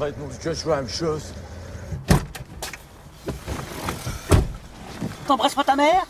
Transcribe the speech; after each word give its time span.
va 0.00 0.08
être 0.08 0.40
toujours 0.42 0.70
la 0.70 0.76
même 0.76 0.88
chose. 0.88 1.32
T'embrasses 5.26 5.54
pas 5.54 5.62
ta 5.64 5.76
mère 5.76 6.06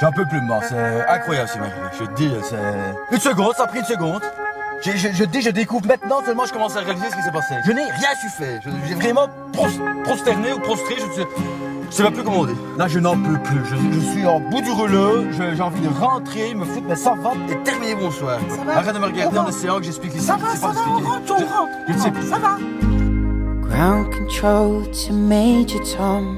J'en 0.00 0.10
peux 0.12 0.24
plus, 0.26 0.40
moi. 0.40 0.60
C'est 0.68 1.06
incroyable 1.08 1.48
ce 1.48 1.52
qui 1.54 1.58
m'arrive. 1.60 1.74
Je 1.98 2.04
te 2.04 2.12
dis, 2.14 2.30
c'est. 2.42 3.14
Une 3.14 3.20
seconde, 3.20 3.54
ça 3.54 3.64
a 3.64 3.66
pris 3.66 3.78
une 3.78 3.84
seconde. 3.84 4.22
Je, 4.82 4.90
je, 4.92 5.08
je 5.12 5.24
dis, 5.24 5.40
je 5.40 5.50
découvre 5.50 5.86
maintenant 5.86 6.22
seulement 6.24 6.44
je 6.44 6.52
commence 6.52 6.76
à 6.76 6.80
réaliser 6.80 7.08
ce 7.10 7.16
qui 7.16 7.22
s'est 7.22 7.32
passé. 7.32 7.54
Je 7.64 7.72
n'ai 7.72 7.84
rien 7.84 8.14
su 8.20 8.28
faire. 8.28 8.60
J'ai 8.86 8.94
vraiment 8.94 9.28
pros- 9.52 9.68
prosterné 10.02 10.52
ou 10.52 10.58
prostré, 10.58 10.96
je 10.98 11.06
ne 11.06 11.12
sais, 11.12 11.26
sais 11.94 12.02
même 12.02 12.12
plus 12.12 12.22
comment 12.24 12.40
on 12.40 12.46
dit. 12.46 12.54
Là, 12.76 12.88
je 12.88 12.98
n'en 12.98 13.16
peux 13.16 13.38
plus. 13.42 13.60
Je, 13.64 13.76
je 13.92 14.00
suis 14.00 14.26
en 14.26 14.40
bout 14.40 14.60
du 14.60 14.70
rouleau. 14.70 15.24
J'ai 15.32 15.62
envie 15.62 15.80
de 15.80 15.88
rentrer, 15.88 16.54
me 16.54 16.64
foutre 16.64 16.86
mes 16.88 16.96
savates 16.96 17.36
et 17.50 17.56
terminer 17.62 17.94
mon 17.94 18.10
soir. 18.10 18.38
Arrête 18.74 18.94
de 18.94 18.98
me 18.98 19.06
regarder 19.06 19.38
en 19.38 19.48
essayant 19.48 19.78
que 19.78 19.84
j'explique 19.84 20.14
ici. 20.14 20.24
Ça 20.26 20.36
va, 20.36 20.54
ça 20.56 20.68
va, 20.68 20.80
on 20.88 20.94
rentre, 21.00 21.32
on 21.34 21.38
Je- 21.38 21.44
rentre. 21.44 21.72
Je 21.88 21.92
ne 21.92 21.98
sais 21.98 22.10
plus. 22.10 22.22
Ça 22.28 22.38
va 22.38 22.56
Ground 23.68 24.06
control 24.14 24.82
to 24.90 25.12
Major 25.12 25.80
Tom. 25.96 26.36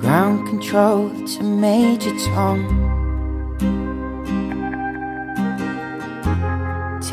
Ground 0.00 0.48
control 0.48 1.10
to 1.26 1.44
Major 1.44 2.12
Tom. 2.34 2.87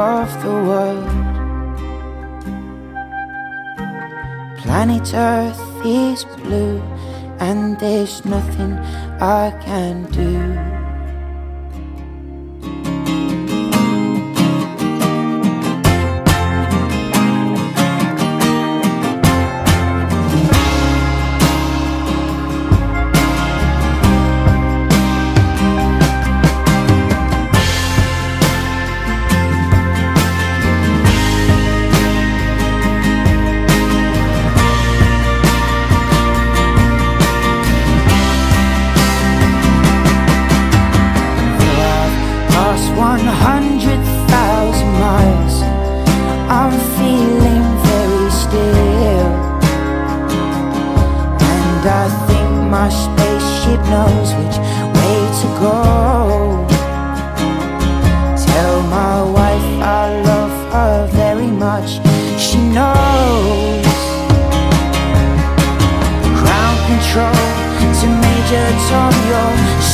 above 0.00 0.32
the 0.42 0.48
world. 0.48 1.04
Planet 4.56 5.12
Earth 5.12 5.60
is 5.84 6.24
blue, 6.24 6.80
and 7.38 7.78
there's 7.78 8.24
nothing 8.24 8.72
I 9.20 9.50
can 9.62 10.10
do. 10.10 10.69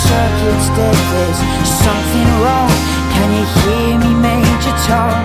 Circuit's 0.08 0.68
dead. 0.76 0.96
There's 1.12 1.40
something 1.86 2.30
wrong. 2.42 2.70
Can 3.14 3.28
you 3.38 3.44
hear 3.58 3.92
me, 4.02 4.12
Major 4.28 4.76
Tom? 4.86 5.22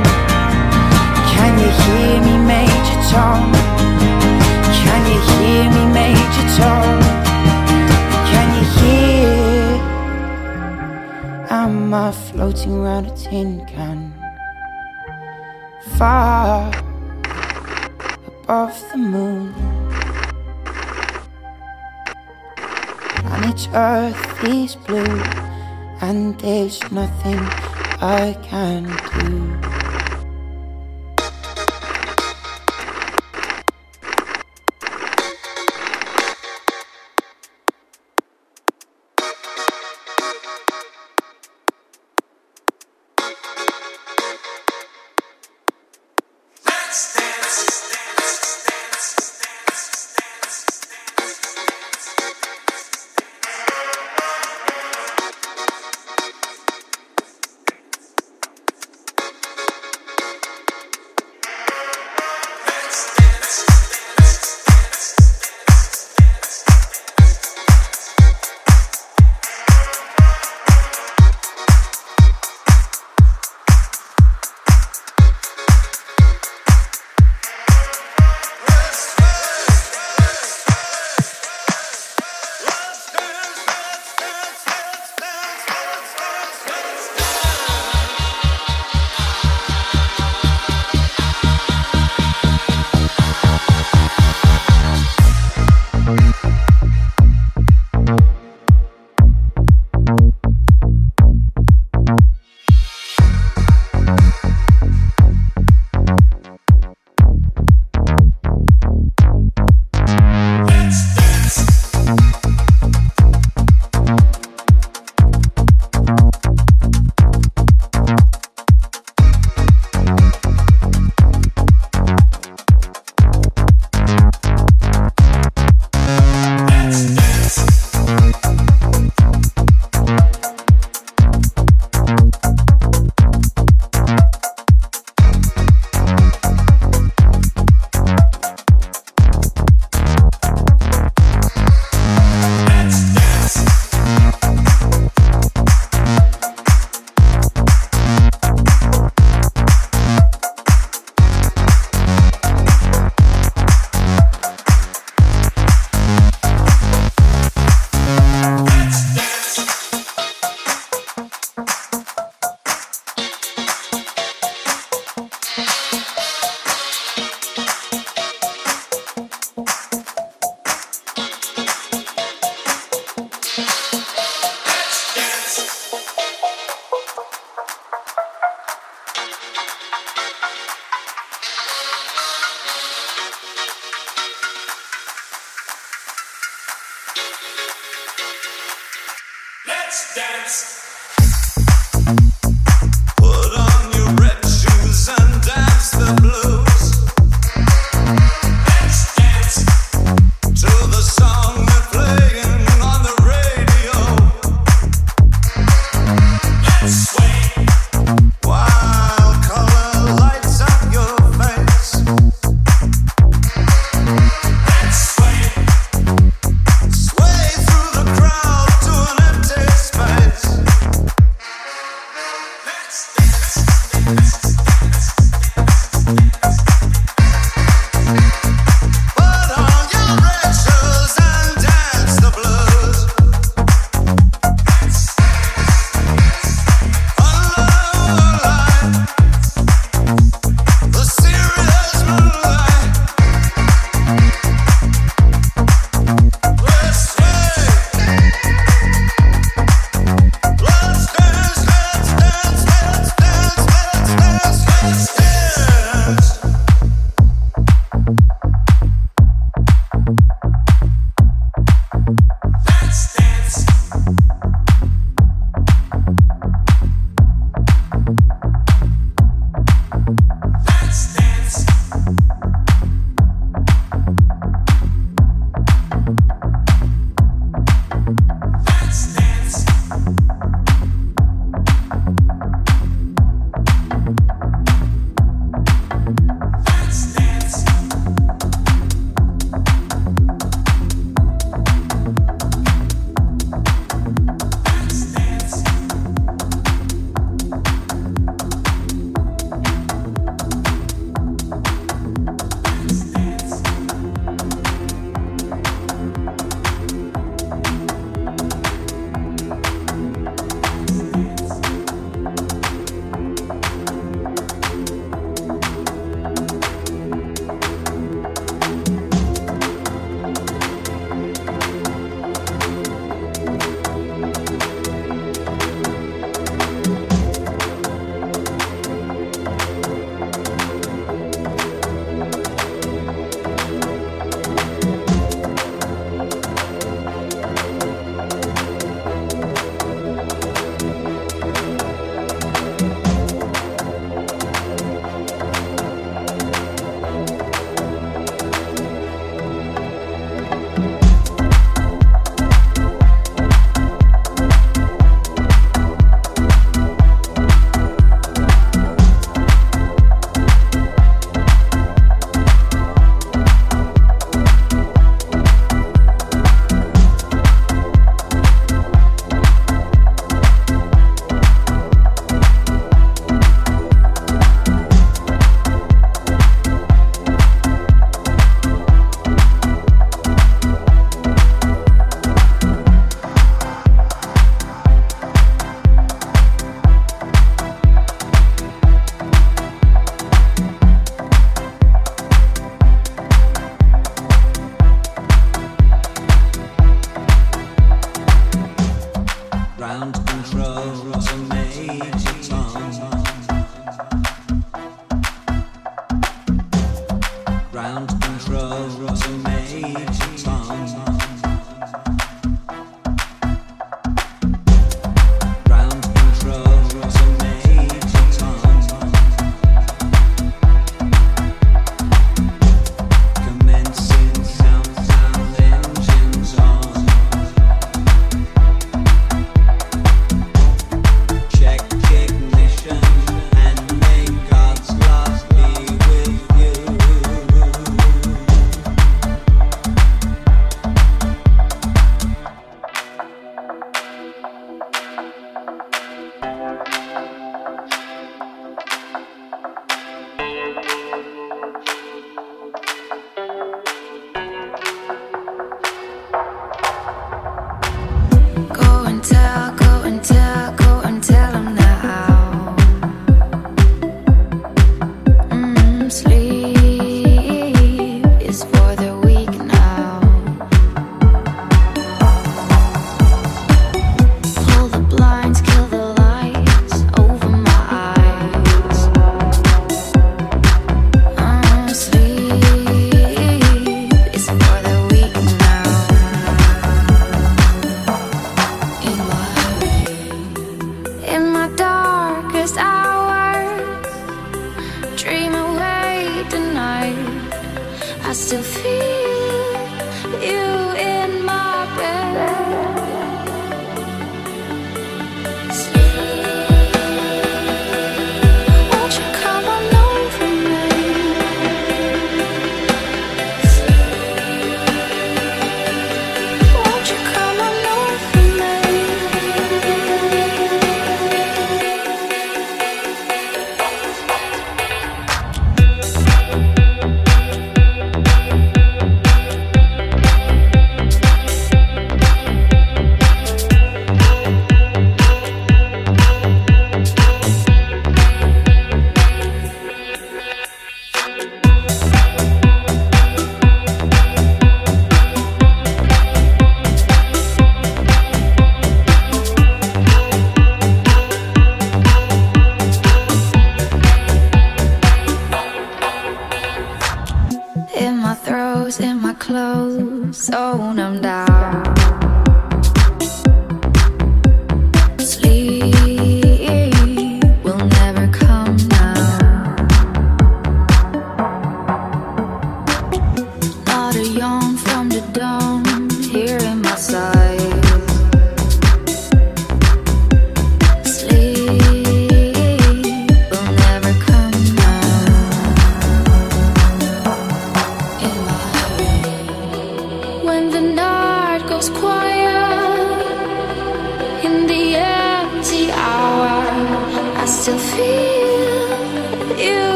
Can 1.34 1.54
you 1.64 1.72
hear 1.82 2.16
me, 2.28 2.36
Major 2.54 3.00
Tom? 3.12 3.44
Can 4.82 5.02
you 5.12 5.20
hear 5.30 5.64
me, 5.76 5.84
Major 6.00 6.48
Tom? 6.58 6.98
Can 8.32 8.48
you 8.58 8.66
hear? 8.78 9.32
Am 11.50 11.94
I 11.94 12.12
floating 12.12 12.74
around 12.80 13.06
a 13.08 13.16
tin 13.16 13.66
can? 13.66 14.14
Far 15.98 16.72
above 18.28 18.76
the 18.92 18.98
moon. 18.98 19.71
Planet 23.42 23.70
Earth 23.74 24.44
is 24.44 24.76
blue, 24.76 25.20
and 26.00 26.40
there's 26.42 26.80
nothing 26.92 27.40
I 28.00 28.38
can 28.44 28.84
do. 28.86 29.71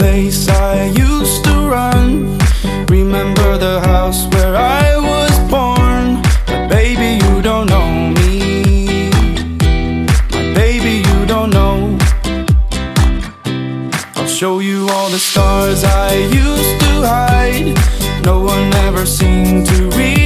place 0.00 0.48
I 0.48 0.86
used 1.08 1.44
to 1.44 1.54
run. 1.68 2.38
Remember 2.88 3.58
the 3.58 3.80
house 3.92 4.20
where 4.32 4.56
I 4.56 4.96
was 4.96 5.32
born. 5.54 6.22
But 6.46 6.70
baby, 6.70 7.10
you 7.24 7.42
don't 7.42 7.66
know 7.74 7.90
me. 8.18 9.10
My 10.34 10.44
baby, 10.62 10.94
you 11.08 11.18
don't 11.26 11.50
know. 11.50 11.98
I'll 14.16 14.32
show 14.40 14.60
you 14.60 14.88
all 14.94 15.10
the 15.10 15.22
stars 15.30 15.84
I 15.84 16.14
used 16.44 16.76
to 16.84 16.92
hide. 17.12 17.68
No 18.24 18.40
one 18.52 18.72
ever 18.86 19.04
seemed 19.04 19.66
to 19.66 19.78
read 19.98 20.19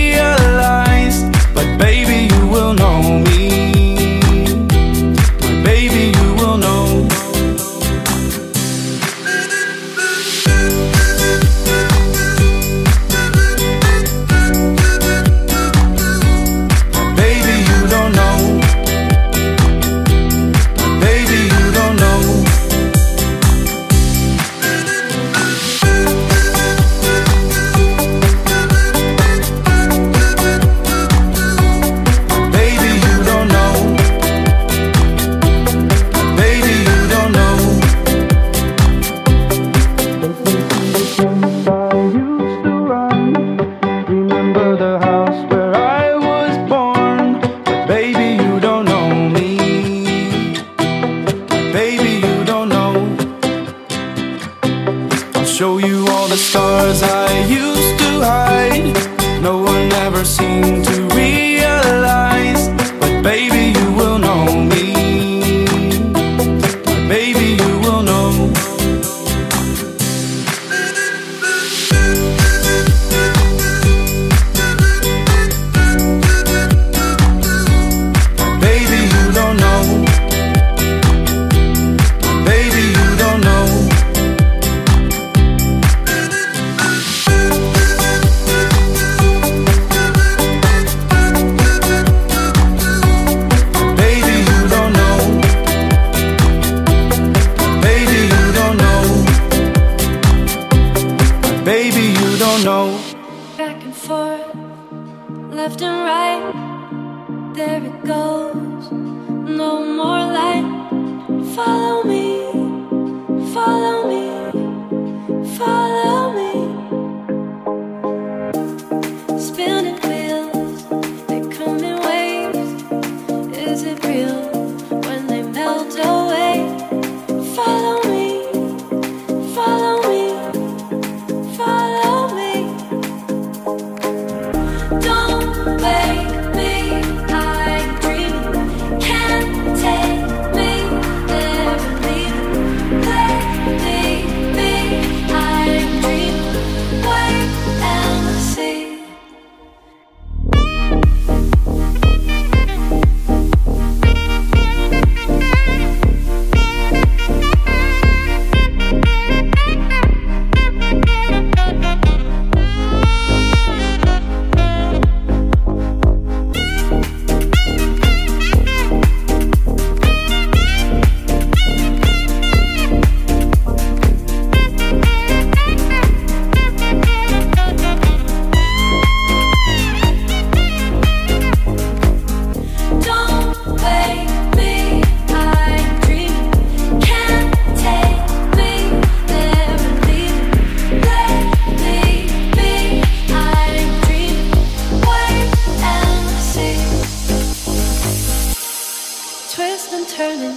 and 199.59 200.09
turning, 200.09 200.57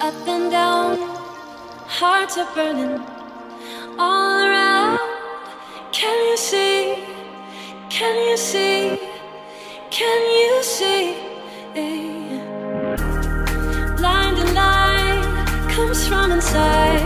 up 0.00 0.14
and 0.28 0.52
down, 0.52 0.98
hearts 1.86 2.38
are 2.38 2.48
burning 2.54 3.04
all 3.98 4.40
around. 4.46 5.00
Can 5.90 6.16
you 6.30 6.36
see? 6.36 7.04
Can 7.90 8.14
you 8.28 8.36
see? 8.36 9.00
Can 9.90 10.20
you 10.38 10.62
see? 10.62 11.16
Blinding 13.96 14.54
light 14.54 15.66
comes 15.70 16.06
from 16.06 16.30
inside. 16.30 17.02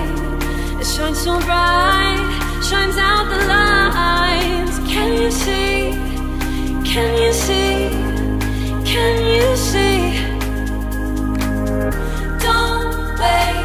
It 0.79 0.87
shines 0.87 1.23
so 1.23 1.41
bright, 1.41 2.61
shines 2.63 2.99
out 2.99 3.31
the 3.31 3.47
lines. 3.47 4.79
Can 4.93 5.23
you 5.23 5.31
see? 5.31 5.93
Can 6.85 7.17
you 7.23 7.33
see? 7.33 7.89
Can 8.85 9.25
you 9.25 9.57
see? 9.57 9.92
Don't 12.39 13.19
wake 13.21 13.62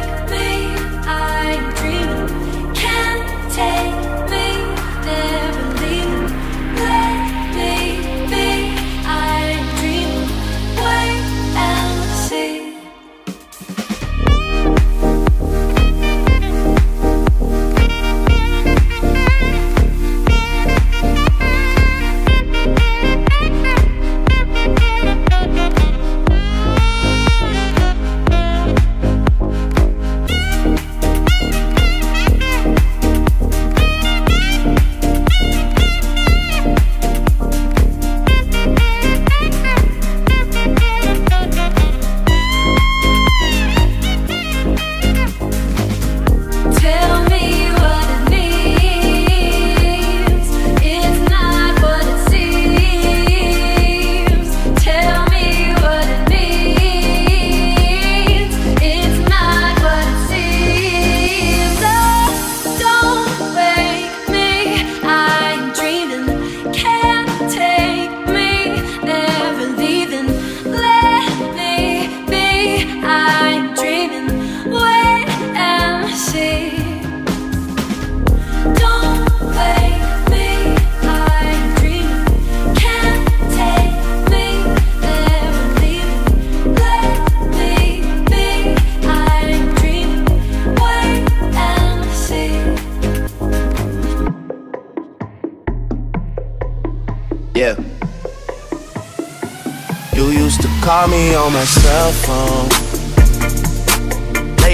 call 100.88 101.06
me 101.08 101.34
on 101.34 101.52
my 101.52 101.64
cell 101.64 102.12
phone. 102.12 102.77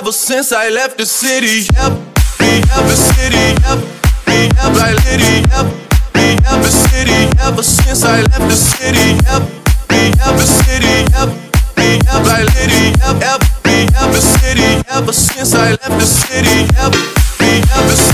Ever 0.00 0.12
since 0.12 0.50
I 0.50 0.70
left 0.70 0.96
the 0.96 1.04
city, 1.04 1.68
every, 1.76 2.62
every 2.72 2.96
city, 2.96 3.52
every, 3.68 4.48
every 4.58 4.96
city, 5.04 5.44
every, 5.52 6.34
every 6.48 6.70
city, 6.70 7.28
ever 7.38 7.62
since 7.62 8.02
I 8.04 8.22
left 8.22 8.48
the 8.48 8.56
city, 8.56 9.18
every, 9.28 10.10
every 10.24 10.46
city, 10.46 11.04
every, 11.14 12.00
every 12.08 12.48
city, 12.48 12.96
every, 13.04 13.86
every 14.00 14.20
city, 14.20 14.82
ever 14.88 15.12
since 15.12 15.54
I 15.54 15.70
left 15.70 15.98
the 16.00 16.06
city, 16.06 16.66
every, 16.80 17.60
every 17.76 17.96
city, 17.96 18.09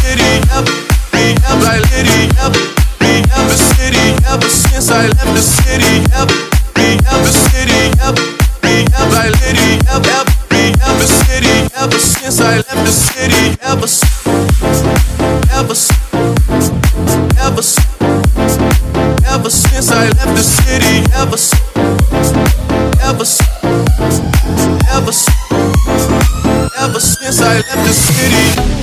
since 5.36 6.00
I 9.20 9.36
the 10.56 11.32
city, 11.32 11.62
ever 11.72 11.98
since 11.98 12.40
I 12.40 12.56
left 12.56 12.86
the 12.86 12.92
city, 12.92 13.56
ever, 17.38 17.60
s- 17.60 17.78
ever, 19.28 19.50
since 19.50 19.90
I 19.92 20.08
left 20.08 20.34
the 20.36 20.42
city, 20.42 21.04
ever, 21.14 21.34
s- 21.34 21.54
ever, 23.00 23.22
s- 23.22 23.40
ever, 24.90 25.10
s- 25.10 25.28
ever 26.78 27.00
since 27.00 27.40
I 27.40 27.56
left 27.56 27.84
the 27.86 27.92
city. 27.92 28.75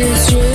does 0.00 0.32
you 0.32 0.49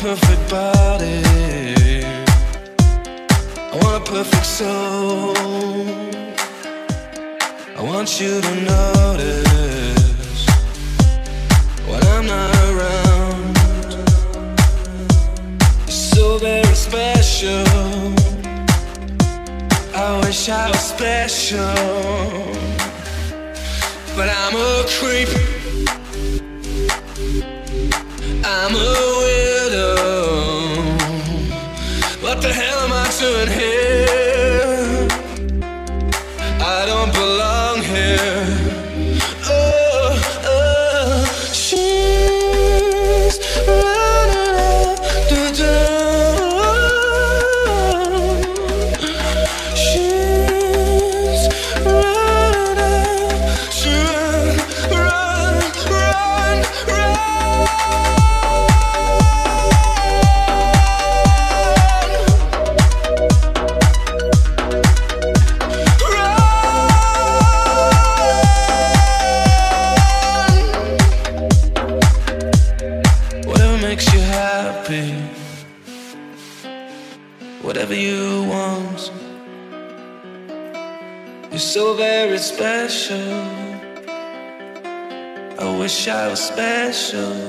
perfect 0.00 0.48
body. 0.48 1.22
I 3.58 3.78
want 3.82 3.96
a 3.96 4.12
perfect 4.12 4.46
soul. 4.46 5.36
I 7.76 7.82
want 7.82 8.20
you 8.20 8.40
to 8.40 8.54
notice 8.72 10.46
when 11.88 12.02
I'm 12.14 12.26
not 12.26 12.54
around. 12.70 13.56
You're 15.86 15.90
so 15.90 16.38
very 16.38 16.74
special. 16.76 17.64
I 19.96 20.20
wish 20.22 20.48
I 20.48 20.70
was 20.70 20.80
special, 20.80 21.74
but 24.14 24.28
I'm 24.30 24.54
a 24.54 24.84
creep. 24.96 25.28
I'm 28.44 28.74
a 28.76 29.27
What 32.38 32.46
the 32.46 32.54
hell 32.54 32.78
am 32.78 32.92
I 32.92 33.10
doing 33.18 33.48
here? 33.48 34.07
wish 85.98 86.06
I 86.06 86.28
was 86.28 86.38
special. 86.38 87.47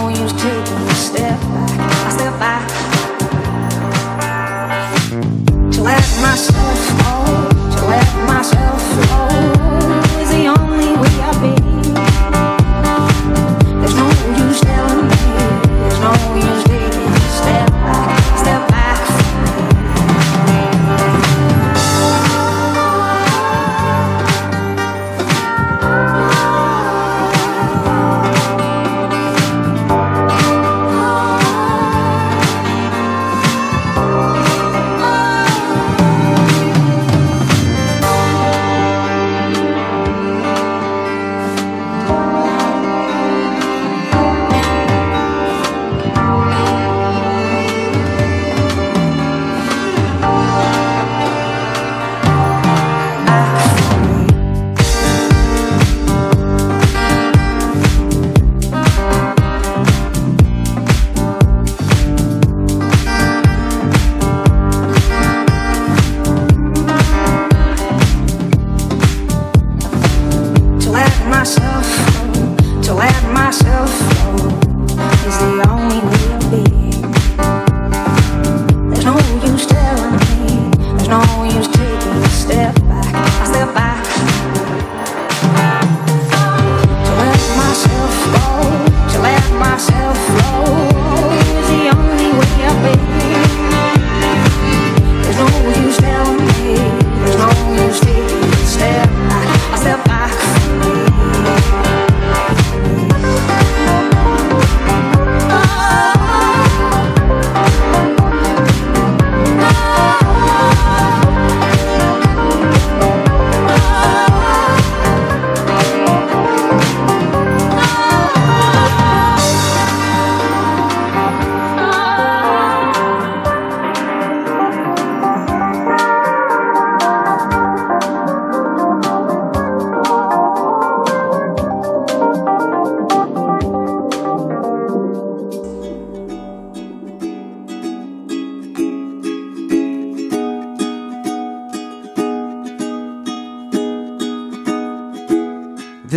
No 0.00 0.08
use 0.08 0.32
taking 0.32 0.88
a 0.88 0.94
step 0.94 1.40
back. 1.40 1.69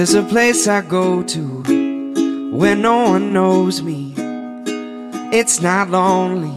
There's 0.03 0.15
a 0.15 0.23
place 0.23 0.67
I 0.67 0.81
go 0.81 1.23
to 1.23 2.51
where 2.51 2.75
no 2.75 3.11
one 3.11 3.31
knows 3.31 3.81
me. 3.81 4.13
It's 5.31 5.61
not 5.61 5.91
lonely, 5.91 6.51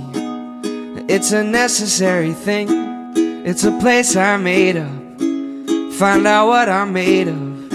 it's 1.08 1.30
a 1.30 1.44
necessary 1.44 2.32
thing. 2.32 2.66
It's 3.46 3.62
a 3.62 3.70
place 3.78 4.16
I 4.16 4.36
made 4.36 4.76
up. 4.76 4.90
Find 5.92 6.26
out 6.26 6.48
what 6.48 6.68
I'm 6.68 6.92
made 6.92 7.28
of. 7.28 7.70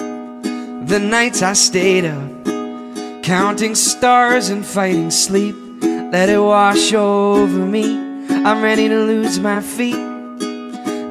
The 0.89 0.99
nights 0.99 1.41
I 1.41 1.53
stayed 1.53 2.03
up, 2.03 3.23
counting 3.23 3.75
stars 3.75 4.49
and 4.49 4.65
fighting 4.65 5.09
sleep. 5.09 5.55
Let 5.81 6.27
it 6.27 6.39
wash 6.39 6.91
over 6.91 7.65
me. 7.65 7.95
I'm 8.27 8.61
ready 8.61 8.89
to 8.89 9.05
lose 9.05 9.39
my 9.39 9.61
feet. 9.61 9.95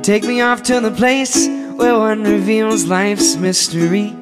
Take 0.04 0.24
me 0.24 0.42
off 0.42 0.62
to 0.64 0.80
the 0.80 0.90
place 0.90 1.48
where 1.48 1.98
one 1.98 2.24
reveals 2.24 2.84
life's 2.84 3.36
mystery. 3.36 4.19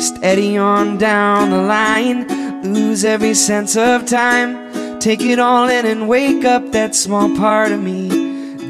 Steady 0.00 0.56
on 0.56 0.98
down 0.98 1.50
the 1.50 1.62
line, 1.62 2.26
lose 2.62 3.04
every 3.04 3.34
sense 3.34 3.76
of 3.76 4.06
time. 4.06 4.98
Take 4.98 5.20
it 5.20 5.38
all 5.38 5.68
in 5.68 5.86
and 5.86 6.08
wake 6.08 6.44
up 6.44 6.72
that 6.72 6.94
small 6.94 7.34
part 7.36 7.72
of 7.72 7.82
me. 7.82 8.08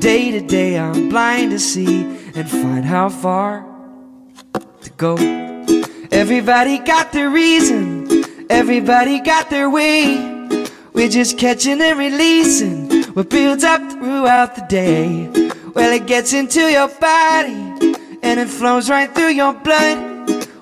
Day 0.00 0.30
to 0.30 0.40
day, 0.40 0.78
I'm 0.78 1.08
blind 1.08 1.50
to 1.50 1.58
see 1.58 2.02
and 2.34 2.48
find 2.48 2.84
how 2.84 3.08
far 3.08 3.64
to 4.82 4.90
go. 4.96 5.16
Everybody 6.12 6.78
got 6.78 7.12
their 7.12 7.30
reason, 7.30 8.24
everybody 8.50 9.18
got 9.20 9.50
their 9.50 9.68
way. 9.68 10.36
We're 10.92 11.08
just 11.08 11.38
catching 11.38 11.80
and 11.80 11.98
releasing 11.98 13.02
what 13.14 13.28
builds 13.28 13.64
up 13.64 13.82
throughout 13.92 14.54
the 14.54 14.64
day. 14.68 15.28
Well, 15.74 15.92
it 15.92 16.06
gets 16.06 16.32
into 16.32 16.60
your 16.60 16.88
body 16.88 17.96
and 18.22 18.40
it 18.40 18.48
flows 18.48 18.88
right 18.88 19.14
through 19.14 19.32
your 19.32 19.52
blood. 19.52 20.05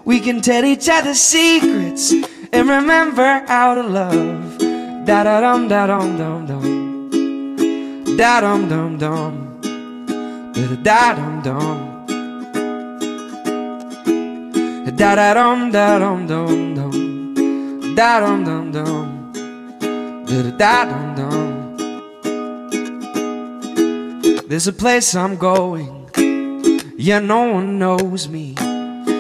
We 0.05 0.21
can 0.21 0.43
tell 0.43 0.67
each 0.67 0.89
other 0.91 1.15
secrets 1.15 2.13
and 2.53 2.69
remember 2.69 3.43
how 3.47 3.75
to 3.75 3.83
love. 3.83 4.59
Da 5.07 5.23
da 5.25 5.41
dum 5.41 5.67
da 5.67 5.87
dum 5.87 6.19
dum 6.19 6.47
dum. 6.47 8.17
Da 8.17 8.41
dum 8.43 8.69
dum 8.69 8.99
dum. 8.99 9.61
Da 10.83 11.15
dum 11.15 11.41
dum. 11.43 12.05
Da 14.95 15.15
da 15.15 15.35
dum 15.35 15.71
da 15.73 15.99
dum 15.99 16.27
dum 16.27 16.75
dum. 16.75 17.95
Da 17.95 18.21
dum 18.21 18.45
dum 18.45 18.73
dum. 18.73 19.33
Da 20.27 20.43
da 20.59 20.85
dum 20.85 21.15
dum. 21.17 21.51
There's 24.49 24.67
a 24.67 24.73
place 24.75 25.15
I'm 25.15 25.37
going. 25.37 26.11
Yeah, 26.99 27.21
no 27.21 27.53
one 27.53 27.79
knows 27.79 28.29
me. 28.29 28.55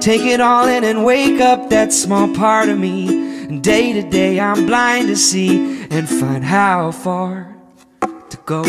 Take 0.00 0.22
it 0.22 0.40
all 0.40 0.68
in 0.68 0.84
and 0.84 1.04
wake 1.04 1.40
up 1.40 1.70
that 1.70 1.92
small 1.92 2.32
part 2.34 2.68
of 2.68 2.78
me. 2.78 3.08
And 3.48 3.62
day 3.62 3.92
to 3.92 4.08
day, 4.08 4.38
I'm 4.38 4.64
blind 4.66 5.08
to 5.08 5.16
see 5.16 5.82
and 5.90 6.08
find 6.08 6.44
how 6.44 6.92
far 6.92 7.54
to 8.00 8.36
go. 8.46 8.62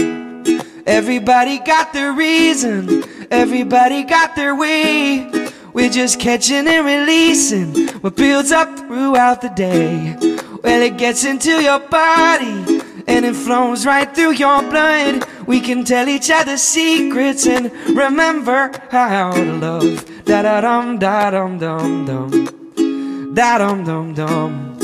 Everybody 0.87 1.59
got 1.59 1.93
their 1.93 2.13
reason, 2.13 3.03
everybody 3.29 4.03
got 4.03 4.35
their 4.35 4.55
way. 4.55 5.51
We're 5.71 5.91
just 5.91 6.19
catching 6.19 6.67
and 6.67 6.85
releasing 6.85 7.89
what 7.99 8.15
builds 8.15 8.51
up 8.51 8.75
throughout 8.79 9.41
the 9.41 9.49
day. 9.49 10.15
Well, 10.63 10.81
it 10.81 10.97
gets 10.97 11.25
into 11.25 11.61
your 11.61 11.79
body 11.79 12.81
and 13.07 13.23
it 13.23 13.35
flows 13.35 13.85
right 13.85 14.13
through 14.13 14.33
your 14.33 14.61
blood. 14.63 15.25
We 15.49 15.61
can 15.61 15.83
tell 15.83 16.07
each 16.07 16.29
other 16.29 16.57
secrets 16.57 17.47
and 17.47 17.71
remember 17.97 18.69
how 18.91 19.31
to 19.31 19.53
love. 19.53 20.23
Da 20.23 20.43
da 20.43 20.61
dum 20.61 20.99
da 20.99 21.31
dum 21.31 21.57
dum 21.57 22.05
dum. 22.05 23.33
Da 23.33 23.57
dum 23.57 23.83
dum 23.83 24.13
dum. 24.13 24.77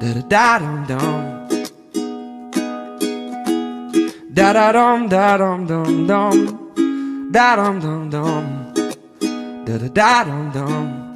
Da 0.00 0.14
da 0.14 0.22
da 0.34 0.58
dum 0.58 0.84
dum. 0.90 1.22
Da 4.34 4.52
da 4.52 4.72
dum 4.72 5.08
da 5.08 5.36
dum 5.36 5.66
dum 5.68 6.06
dum. 6.08 7.30
Da 7.30 7.54
dum 7.54 7.78
dum 7.78 8.10
dum. 8.10 8.44
Da 9.64 9.78
da 9.78 9.88
da 10.00 10.24
dum 10.24 10.50
dum. 10.56 11.14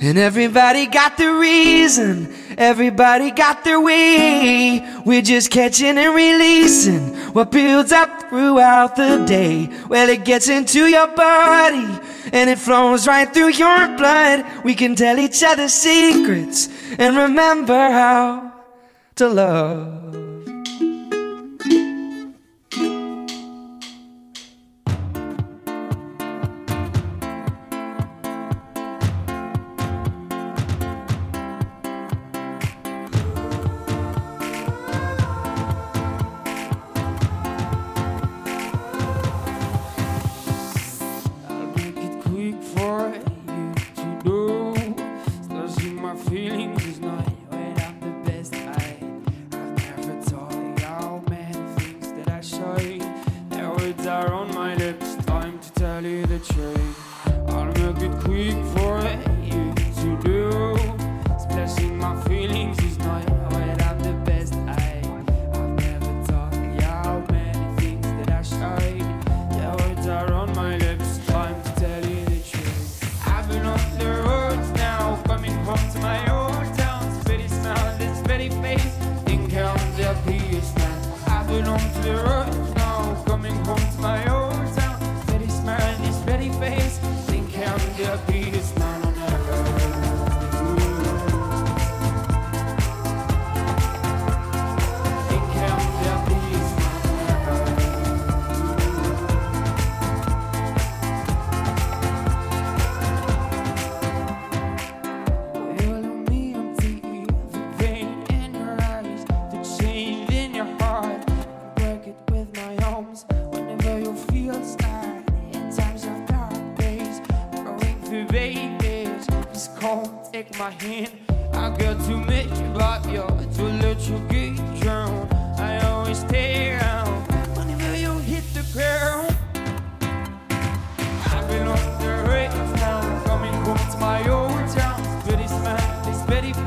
And 0.00 0.18
everybody 0.18 0.86
got 0.86 1.16
the 1.16 1.30
reason. 1.32 2.26
Everybody 2.56 3.30
got 3.30 3.64
their 3.64 3.80
way. 3.80 4.80
We're 5.04 5.22
just 5.22 5.50
catching 5.50 5.98
and 5.98 6.14
releasing 6.14 7.14
what 7.34 7.50
builds 7.50 7.92
up 7.92 8.30
throughout 8.30 8.96
the 8.96 9.24
day. 9.26 9.68
Well, 9.88 10.08
it 10.08 10.24
gets 10.24 10.48
into 10.48 10.86
your 10.86 11.08
body 11.08 11.86
and 12.32 12.50
it 12.50 12.58
flows 12.58 13.06
right 13.06 13.32
through 13.32 13.50
your 13.50 13.96
blood. 13.96 14.44
We 14.64 14.74
can 14.74 14.94
tell 14.94 15.18
each 15.18 15.42
other 15.42 15.68
secrets 15.68 16.68
and 16.98 17.16
remember 17.16 17.90
how 17.90 18.52
to 19.16 19.28
love. 19.28 20.25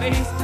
place. 0.09 0.38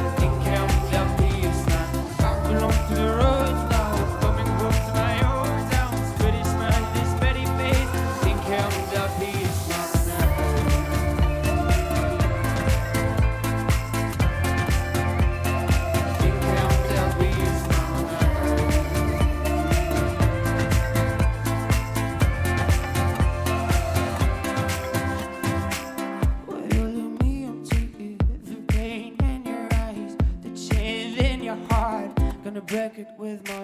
jacket 32.96 33.08
with 33.18 33.48
my 33.50 33.55